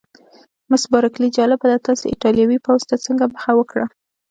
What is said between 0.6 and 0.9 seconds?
مس